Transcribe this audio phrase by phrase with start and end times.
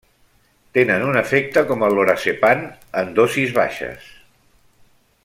[0.77, 2.65] Tenen un efecte com el lorazepam
[3.03, 4.13] en dosis baixes.